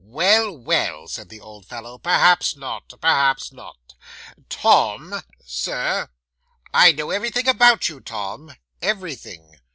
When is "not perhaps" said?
2.55-3.51